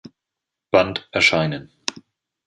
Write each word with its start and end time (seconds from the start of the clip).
Band 0.71 1.07
erscheinen. 1.11 1.71